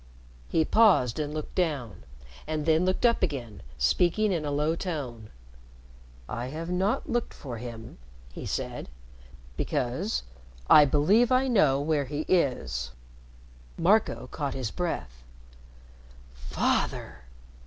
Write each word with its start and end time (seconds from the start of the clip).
He 0.49 0.65
paused 0.65 1.19
and 1.19 1.31
looked 1.31 1.53
down, 1.53 2.05
and 2.47 2.65
then 2.65 2.85
looked 2.85 3.05
up 3.05 3.21
again, 3.21 3.61
speaking 3.77 4.31
in 4.31 4.43
a 4.43 4.49
low 4.49 4.75
tone. 4.75 5.29
"I 6.27 6.47
have 6.47 6.71
not 6.71 7.07
looked 7.07 7.35
for 7.35 7.59
him," 7.59 7.99
he 8.33 8.47
said, 8.47 8.89
"because 9.57 10.23
I 10.67 10.85
believe 10.85 11.31
I 11.31 11.47
know 11.47 11.79
where 11.79 12.05
he 12.05 12.21
is." 12.21 12.89
Marco 13.77 14.25
caught 14.31 14.55
his 14.55 14.71
breath. 14.71 15.21
"Father!" 16.33 17.19